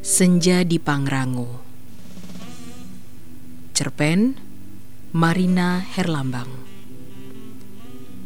[0.00, 1.60] Senja di Pangrango.
[3.76, 4.32] Cerpen
[5.12, 6.48] Marina Herlambang.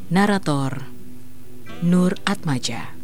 [0.06, 0.87] Narator
[1.82, 2.95] Nur Atmaja.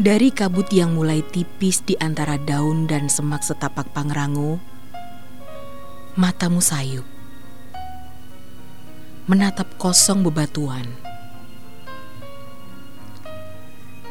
[0.00, 4.64] Dari kabut yang mulai tipis di antara daun dan semak setapak Pangrango,
[6.16, 7.13] matamu sayup
[9.24, 10.84] menatap kosong bebatuan.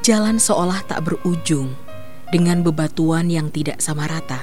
[0.01, 1.77] Jalan seolah tak berujung
[2.33, 4.41] dengan bebatuan yang tidak sama rata.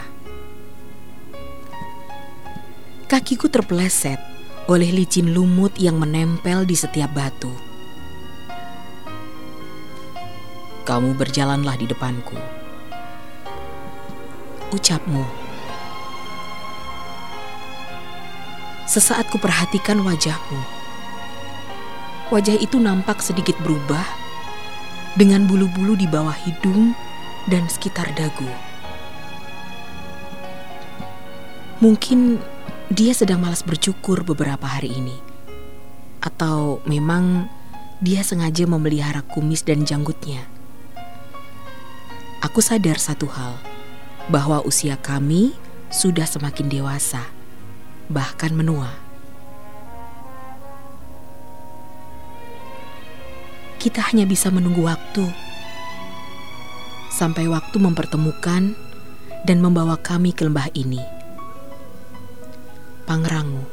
[3.10, 4.22] Kakiku terpeleset
[4.70, 7.50] oleh licin lumut yang menempel di setiap batu.
[10.86, 12.38] Kamu berjalanlah di depanku.
[14.70, 15.39] Ucapmu
[18.90, 20.58] Sesaat ku perhatikan wajahmu.
[22.34, 24.02] Wajah itu nampak sedikit berubah
[25.14, 26.98] dengan bulu-bulu di bawah hidung
[27.46, 28.50] dan sekitar dagu.
[31.78, 32.42] Mungkin
[32.90, 35.14] dia sedang malas bercukur beberapa hari ini.
[36.18, 37.46] Atau memang
[38.02, 40.50] dia sengaja memelihara kumis dan janggutnya.
[42.42, 43.54] Aku sadar satu hal,
[44.26, 45.54] bahwa usia kami
[45.94, 47.22] sudah semakin dewasa
[48.10, 48.90] bahkan menua.
[53.80, 55.24] Kita hanya bisa menunggu waktu
[57.20, 58.72] sampai waktu mempertemukan
[59.44, 61.00] dan membawa kami ke lembah ini.
[63.04, 63.64] Pangrango.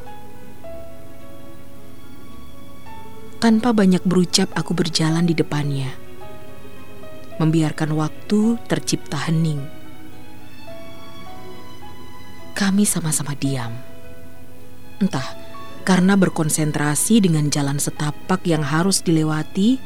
[3.38, 5.94] Tanpa banyak berucap, aku berjalan di depannya,
[7.38, 9.62] membiarkan waktu tercipta hening.
[12.58, 13.87] Kami sama-sama diam.
[14.98, 15.38] Entah
[15.86, 19.80] karena berkonsentrasi dengan jalan setapak yang harus dilewati,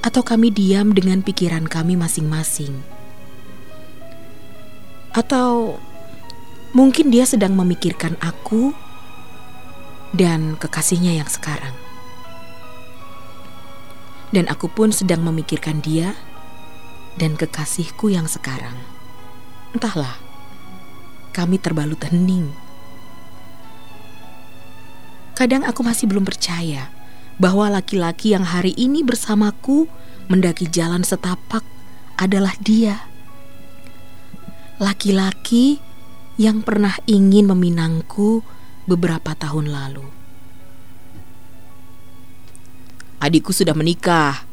[0.00, 2.80] atau kami diam dengan pikiran kami masing-masing,
[5.12, 5.76] atau
[6.72, 8.72] mungkin dia sedang memikirkan aku
[10.16, 11.76] dan kekasihnya yang sekarang,
[14.32, 16.16] dan aku pun sedang memikirkan dia
[17.20, 18.74] dan kekasihku yang sekarang.
[19.76, 20.16] Entahlah,
[21.36, 22.50] kami terbalut hening
[25.42, 26.86] Kadang aku masih belum percaya
[27.34, 29.90] bahwa laki-laki yang hari ini bersamaku
[30.30, 31.66] mendaki jalan setapak
[32.14, 33.10] adalah dia.
[34.78, 35.82] Laki-laki
[36.38, 38.46] yang pernah ingin meminangku
[38.86, 40.06] beberapa tahun lalu.
[43.18, 44.46] Adikku sudah menikah.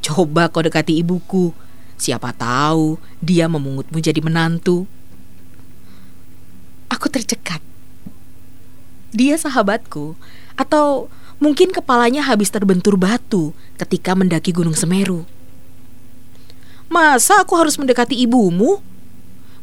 [0.00, 1.52] Coba kau dekati ibuku.
[2.00, 4.88] Siapa tahu dia memungutmu jadi menantu.
[6.88, 7.60] Aku tercekat
[9.12, 10.16] dia sahabatku,
[10.56, 15.28] atau mungkin kepalanya habis terbentur batu ketika mendaki Gunung Semeru.
[16.92, 18.80] Masa aku harus mendekati ibumu?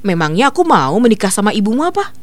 [0.02, 2.16] Memangnya aku mau menikah sama ibumu apa?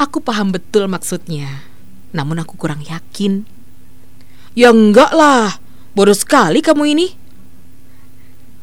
[0.00, 1.66] Aku paham betul maksudnya,
[2.14, 3.44] namun aku kurang yakin.
[4.54, 5.58] Ya enggak lah,
[5.92, 7.08] bodoh sekali kamu ini.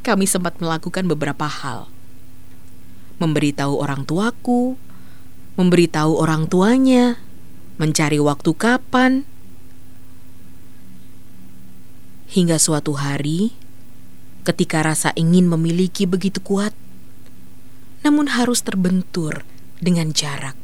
[0.01, 1.91] Kami sempat melakukan beberapa hal.
[3.19, 4.79] Memberitahu orang tuaku,
[5.59, 7.19] memberitahu orang tuanya,
[7.75, 9.27] mencari waktu kapan,
[12.31, 13.51] hingga suatu hari
[14.47, 16.71] ketika rasa ingin memiliki begitu kuat,
[18.07, 19.43] namun harus terbentur
[19.83, 20.55] dengan jarak.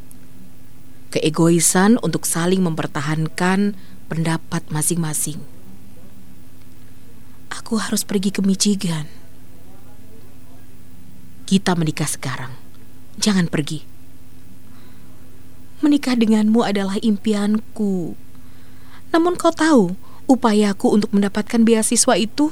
[1.11, 3.75] Keegoisan untuk saling mempertahankan
[4.07, 5.43] pendapat masing-masing.
[7.51, 9.11] Aku harus pergi ke Michigan.
[11.43, 12.55] Kita menikah sekarang.
[13.19, 13.94] Jangan pergi.
[15.85, 18.17] Menikah denganmu adalah impianku.
[19.13, 19.93] Namun kau tahu
[20.25, 22.49] upayaku untuk mendapatkan beasiswa itu?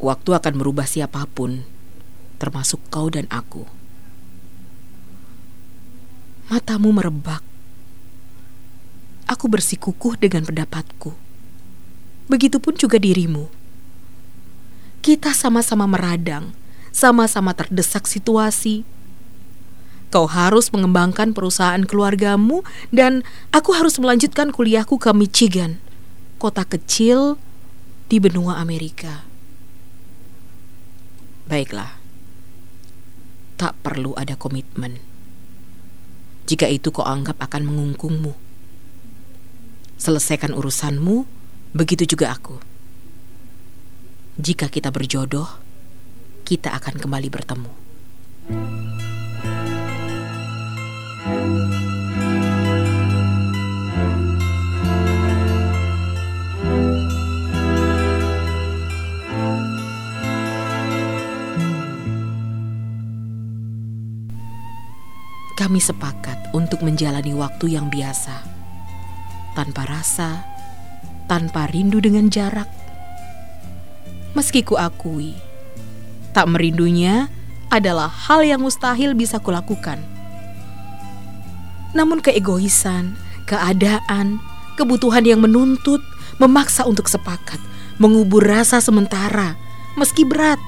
[0.00, 1.68] Waktu akan merubah siapa pun,
[2.40, 3.68] termasuk kau dan aku.
[6.48, 7.44] Matamu merebak.
[9.28, 11.12] Aku bersikukuh dengan pendapatku.
[12.32, 13.52] Begitupun juga dirimu.
[15.04, 16.56] Kita sama-sama meradang,
[16.88, 18.95] sama-sama terdesak situasi,
[20.06, 22.62] Kau harus mengembangkan perusahaan keluargamu
[22.94, 25.82] dan aku harus melanjutkan kuliahku ke Michigan,
[26.38, 27.36] kota kecil
[28.06, 29.26] di benua Amerika.
[31.50, 31.98] Baiklah,
[33.58, 35.02] tak perlu ada komitmen.
[36.46, 38.34] Jika itu kau anggap akan mengungkungmu,
[39.98, 41.26] selesaikan urusanmu,
[41.74, 42.62] begitu juga aku.
[44.38, 45.48] Jika kita berjodoh,
[46.46, 47.72] kita akan kembali bertemu.
[48.46, 49.15] thank
[65.66, 68.38] Kami sepakat untuk menjalani waktu yang biasa,
[69.58, 70.46] tanpa rasa,
[71.26, 72.70] tanpa rindu dengan jarak.
[74.38, 75.34] Meski ku akui,
[76.30, 77.26] tak merindunya
[77.66, 79.98] adalah hal yang mustahil bisa kulakukan.
[81.98, 83.18] Namun keegoisan,
[83.50, 84.38] keadaan,
[84.78, 85.98] kebutuhan yang menuntut,
[86.38, 87.58] memaksa untuk sepakat,
[87.98, 89.58] mengubur rasa sementara,
[89.98, 90.62] meski berat,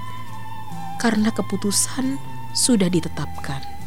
[0.98, 2.18] karena keputusan
[2.50, 3.77] sudah ditetapkan.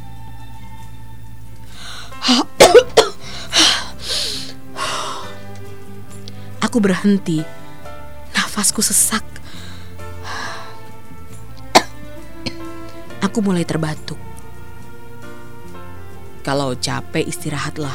[6.72, 7.44] Aku berhenti,
[8.32, 9.28] nafasku sesak.
[13.20, 14.16] Aku mulai terbatuk.
[16.48, 17.92] Kalau capek istirahatlah.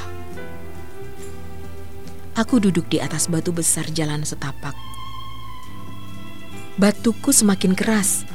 [2.37, 4.77] Aku duduk di atas batu besar jalan setapak.
[6.77, 8.29] Batuku semakin keras.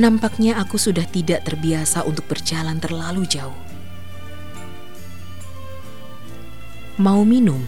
[0.00, 3.65] Nampaknya aku sudah tidak terbiasa untuk berjalan terlalu jauh.
[6.96, 7.60] Mau minum?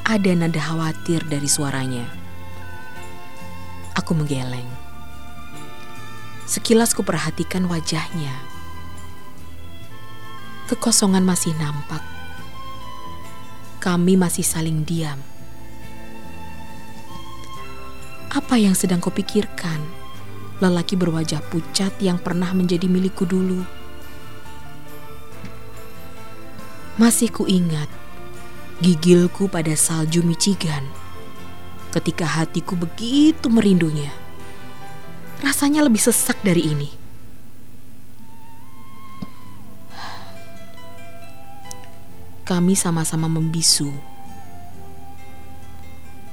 [0.00, 2.00] Ada nada khawatir dari suaranya.
[3.92, 4.64] Aku menggeleng.
[6.48, 8.32] Sekilas ku perhatikan wajahnya.
[10.64, 12.00] Kekosongan masih nampak.
[13.84, 15.20] Kami masih saling diam.
[18.32, 19.84] Apa yang sedang kau pikirkan?
[20.64, 23.77] Lelaki berwajah pucat yang pernah menjadi milikku dulu.
[26.98, 27.86] Masih ku ingat
[28.82, 30.82] gigilku pada salju Michigan
[31.94, 34.10] ketika hatiku begitu merindunya.
[35.38, 36.90] Rasanya lebih sesak dari ini.
[42.42, 43.94] Kami sama-sama membisu.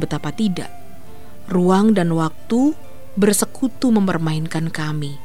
[0.01, 0.73] Betapa tidak,
[1.45, 2.73] ruang dan waktu
[3.13, 5.21] bersekutu mempermainkan kami.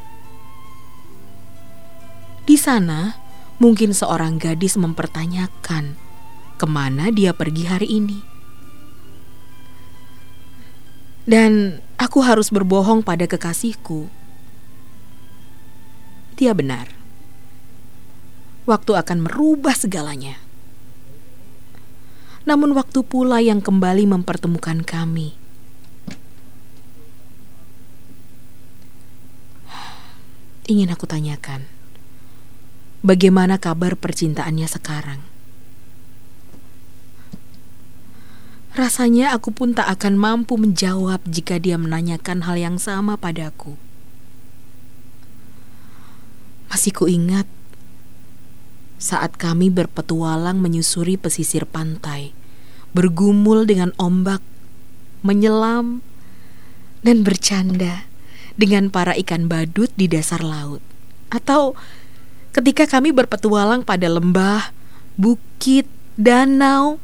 [2.44, 3.19] Di sana,
[3.60, 5.94] mungkin seorang gadis mempertanyakan
[6.56, 8.20] ke mana dia pergi hari ini.
[11.28, 14.08] Dan aku harus berbohong pada kekasihku.
[16.40, 16.88] Dia benar.
[18.64, 20.40] Waktu akan merubah segalanya.
[22.48, 25.36] Namun waktu pula yang kembali mempertemukan kami.
[30.64, 31.66] Ingin aku tanyakan,
[33.00, 35.20] bagaimana kabar percintaannya sekarang?
[38.70, 43.74] Rasanya aku pun tak akan mampu menjawab jika dia menanyakan hal yang sama padaku.
[46.70, 47.50] Masih kuingat
[49.00, 52.30] saat kami berpetualang menyusuri pesisir pantai,
[52.94, 54.38] bergumul dengan ombak,
[55.26, 56.04] menyelam,
[57.02, 58.06] dan bercanda
[58.54, 60.84] dengan para ikan badut di dasar laut.
[61.32, 61.74] Atau
[62.50, 64.74] ketika kami berpetualang pada lembah,
[65.18, 66.98] bukit, danau,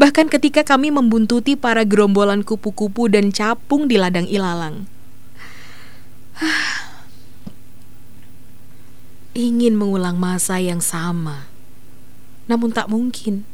[0.00, 4.88] Bahkan ketika kami membuntuti para gerombolan kupu-kupu dan capung di ladang ilalang.
[9.36, 11.44] Ingin mengulang masa yang sama.
[12.48, 13.44] Namun tak mungkin.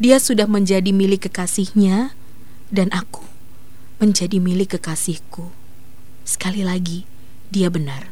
[0.00, 2.16] Dia sudah menjadi milik kekasihnya
[2.72, 3.28] dan aku
[4.00, 5.52] menjadi milik kekasihku.
[6.24, 7.04] Sekali lagi,
[7.52, 8.11] dia benar.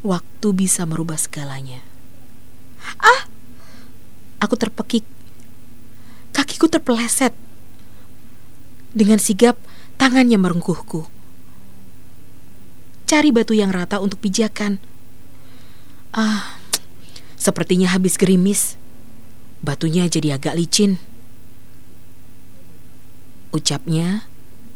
[0.00, 1.84] Waktu bisa merubah segalanya.
[3.00, 3.28] Ah!
[4.40, 5.04] Aku terpekik
[6.30, 7.34] Kakiku terpeleset.
[8.94, 9.58] Dengan sigap,
[9.98, 11.06] tangannya merengkuhku.
[13.06, 14.78] Cari batu yang rata untuk pijakan.
[16.14, 16.58] Ah,
[17.34, 18.78] sepertinya habis gerimis.
[19.60, 20.96] Batunya jadi agak licin.
[23.50, 24.24] Ucapnya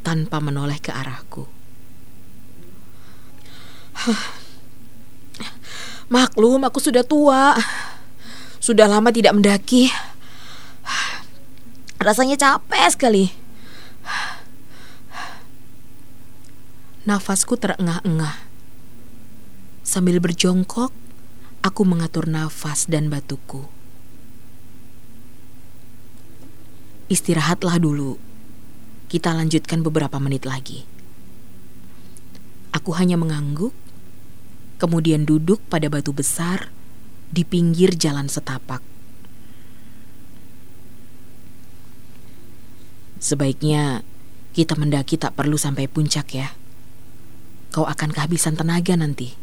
[0.03, 1.47] tanpa menoleh ke arahku.
[6.13, 7.57] Maklum, aku sudah tua.
[8.61, 9.89] Sudah lama tidak mendaki.
[12.01, 13.25] Rasanya capek sekali.
[17.05, 18.37] Nafasku terengah-engah.
[19.85, 20.93] Sambil berjongkok,
[21.61, 23.69] aku mengatur nafas dan batuku.
[27.13, 28.17] Istirahatlah dulu.
[29.13, 30.89] Kita lanjutkan beberapa menit lagi.
[32.73, 33.77] Aku hanya mengangguk,
[34.77, 36.71] kemudian duduk pada batu besar
[37.31, 38.83] di pinggir jalan setapak.
[43.19, 44.05] Sebaiknya
[44.53, 46.53] kita mendaki tak perlu sampai puncak ya.
[47.75, 49.35] Kau akan kehabisan tenaga nanti.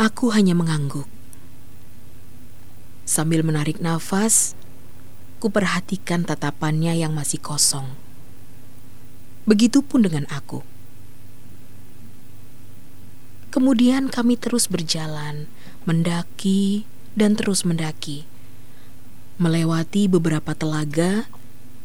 [0.00, 1.08] Aku hanya mengangguk.
[3.04, 4.54] Sambil menarik nafas,
[5.42, 8.09] ku perhatikan tatapannya yang masih kosong.
[9.50, 10.62] Begitupun dengan aku.
[13.50, 15.50] Kemudian kami terus berjalan,
[15.82, 16.86] mendaki
[17.18, 18.30] dan terus mendaki.
[19.42, 21.26] Melewati beberapa telaga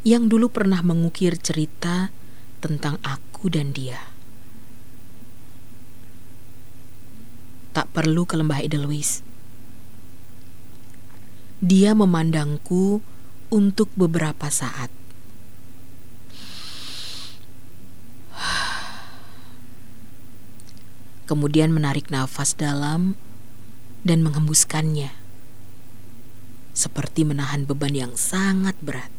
[0.05, 2.13] yang dulu pernah mengukir cerita
[2.61, 4.13] tentang aku dan dia.
[7.73, 9.25] Tak perlu ke lembah Edelweiss.
[11.65, 13.01] Dia memandangku
[13.49, 15.04] untuk beberapa saat.
[21.25, 23.17] Kemudian menarik nafas dalam
[24.05, 25.09] dan menghembuskannya,
[26.77, 29.09] seperti menahan beban yang sangat berat.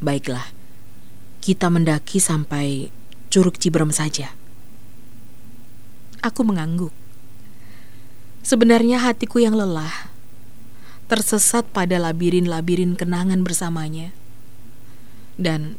[0.00, 0.48] Baiklah,
[1.44, 2.88] kita mendaki sampai
[3.28, 4.32] Curug Cibrem saja.
[6.24, 6.94] Aku mengangguk.
[8.40, 10.08] Sebenarnya hatiku yang lelah,
[11.10, 14.14] tersesat pada labirin-labirin kenangan bersamanya.
[15.36, 15.76] Dan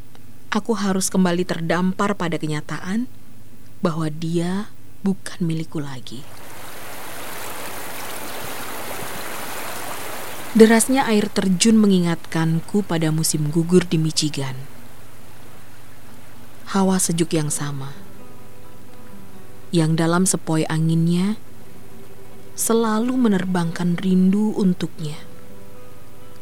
[0.50, 3.06] aku harus kembali terdampar pada kenyataan
[3.78, 4.74] bahwa dia
[5.06, 6.26] bukan milikku lagi.
[10.50, 14.58] Derasnya air terjun mengingatkanku pada musim gugur di Michigan.
[16.74, 17.94] Hawa sejuk yang sama,
[19.70, 21.38] yang dalam sepoi anginnya
[22.58, 25.18] selalu menerbangkan rindu untuknya.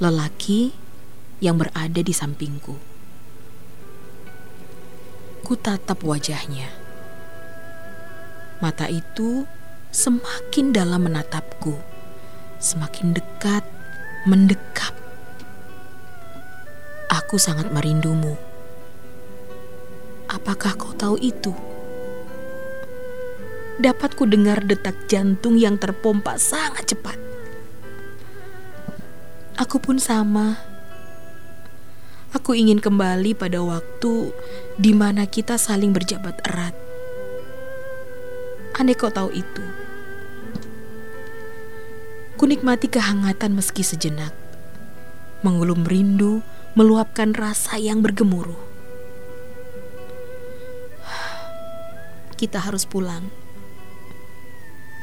[0.00, 0.73] Lelaki
[1.45, 2.88] yang berada di sampingku.
[5.49, 6.69] Ku tatap wajahnya.
[8.61, 9.49] Mata itu
[9.88, 11.73] semakin dalam menatapku,
[12.61, 13.64] semakin dekat,
[14.28, 14.93] mendekap.
[17.09, 18.37] Aku sangat merindumu.
[20.28, 21.57] Apakah kau tahu itu?
[23.81, 27.17] Dapat ku dengar detak jantung yang terpompa sangat cepat.
[29.57, 30.61] Aku pun sama
[32.49, 34.33] Aku ingin kembali pada waktu
[34.81, 36.73] di mana kita saling berjabat erat.
[38.73, 39.61] Andai kau tahu itu.
[42.40, 44.33] Kunikmati kehangatan meski sejenak.
[45.45, 46.40] Mengulum rindu,
[46.73, 48.57] meluapkan rasa yang bergemuruh.
[52.40, 53.28] Kita harus pulang.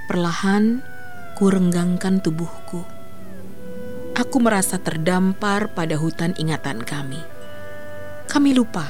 [0.09, 0.81] Perlahan,
[1.37, 3.05] ku renggangkan tubuhku
[4.15, 7.34] aku merasa terdampar pada hutan ingatan kami.
[8.25, 8.89] Kami lupa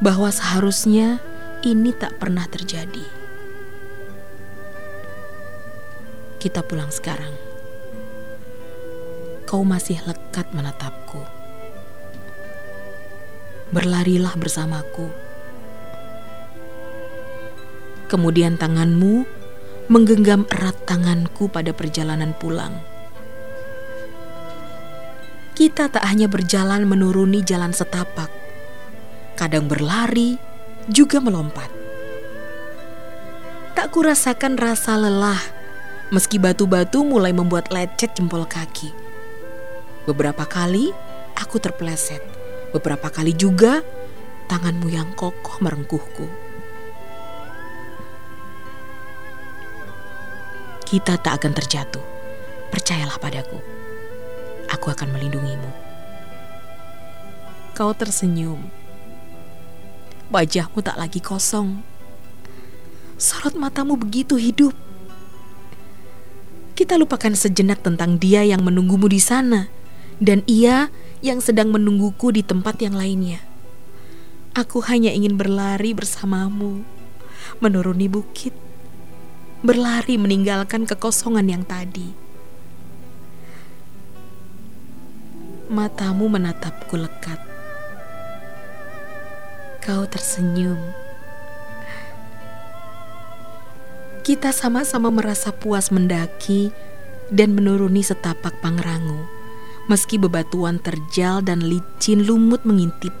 [0.00, 1.20] bahwa seharusnya
[1.60, 3.04] ini tak pernah terjadi.
[6.40, 7.36] Kita pulang sekarang.
[9.44, 11.20] Kau masih lekat menatapku.
[13.70, 15.12] Berlarilah bersamaku.
[18.08, 19.28] Kemudian tanganmu
[19.92, 22.89] menggenggam erat tanganku pada perjalanan pulang
[25.60, 28.32] kita tak hanya berjalan menuruni jalan setapak,
[29.36, 30.40] kadang berlari,
[30.88, 31.68] juga melompat.
[33.76, 35.36] Tak kurasakan rasa lelah,
[36.08, 38.88] meski batu-batu mulai membuat lecet jempol kaki.
[40.08, 40.96] Beberapa kali
[41.36, 42.24] aku terpeleset,
[42.72, 43.84] beberapa kali juga
[44.48, 46.24] tanganmu yang kokoh merengkuhku.
[50.88, 52.04] Kita tak akan terjatuh,
[52.72, 53.79] percayalah padaku
[54.70, 55.70] aku akan melindungimu.
[57.74, 58.62] Kau tersenyum.
[60.30, 61.82] Wajahmu tak lagi kosong.
[63.18, 64.72] Sorot matamu begitu hidup.
[66.78, 69.68] Kita lupakan sejenak tentang dia yang menunggumu di sana
[70.22, 70.88] dan ia
[71.20, 73.44] yang sedang menungguku di tempat yang lainnya.
[74.56, 76.80] Aku hanya ingin berlari bersamamu,
[77.60, 78.56] menuruni bukit,
[79.60, 82.29] berlari meninggalkan kekosongan yang tadi.
[85.70, 87.38] Matamu menatapku lekat.
[89.78, 90.82] Kau tersenyum.
[94.26, 96.74] Kita sama-sama merasa puas mendaki
[97.30, 99.30] dan menuruni setapak Pangrango.
[99.86, 103.14] Meski bebatuan terjal dan licin lumut mengintip,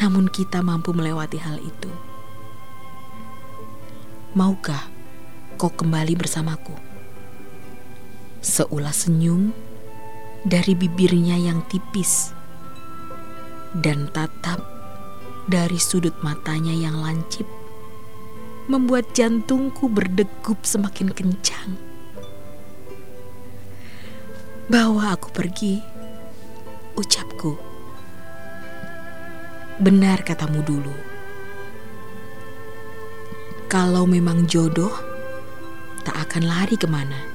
[0.00, 1.92] namun kita mampu melewati hal itu.
[4.32, 4.88] Maukah
[5.60, 6.72] kau kembali bersamaku?
[8.40, 9.52] Seulas senyum
[10.44, 12.36] dari bibirnya yang tipis
[13.72, 14.60] dan tatap
[15.48, 17.48] dari sudut matanya yang lancip
[18.68, 21.80] membuat jantungku berdegup semakin kencang.
[24.68, 25.80] Bawa aku pergi,
[26.96, 27.56] ucapku.
[29.80, 30.96] Benar katamu dulu.
[33.68, 34.92] Kalau memang jodoh,
[36.04, 37.33] tak akan lari ke mana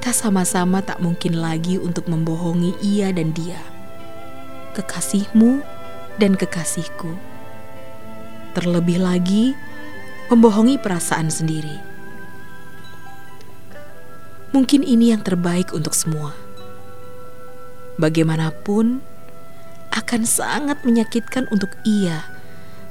[0.00, 3.60] kita sama-sama tak mungkin lagi untuk membohongi ia dan dia,
[4.72, 5.60] kekasihmu
[6.16, 7.20] dan kekasihku.
[8.56, 9.52] Terlebih lagi,
[10.32, 11.76] membohongi perasaan sendiri.
[14.56, 16.32] Mungkin ini yang terbaik untuk semua.
[18.00, 19.04] Bagaimanapun,
[19.92, 22.24] akan sangat menyakitkan untuk ia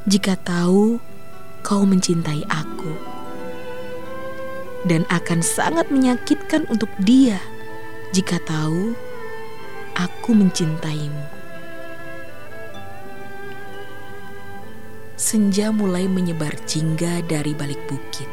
[0.05, 1.01] jika tahu
[1.65, 2.93] kau mencintai aku,
[4.87, 7.41] dan akan sangat menyakitkan untuk dia
[8.15, 8.95] jika tahu
[9.97, 11.39] aku mencintaimu.
[15.19, 18.25] senja mulai menyebar jingga dari balik bukit.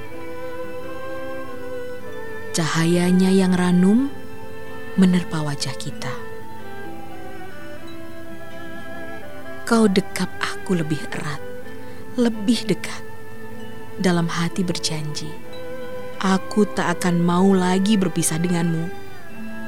[2.54, 4.06] Cahayanya yang ranum
[4.94, 6.14] menerpa wajah kita.
[9.66, 11.42] Kau dekap aku lebih erat,
[12.14, 13.02] lebih dekat.
[13.98, 15.28] Dalam hati berjanji,
[16.26, 18.90] aku tak akan mau lagi berpisah denganmu,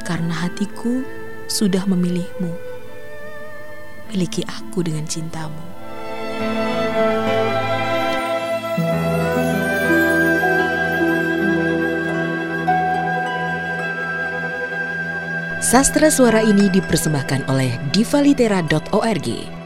[0.02, 1.06] karena hatiku
[1.46, 2.50] sudah memilihmu.
[4.10, 5.62] Miliki aku dengan cintamu.
[15.58, 19.57] Sastra suara ini dipersembahkan oleh divalitera.org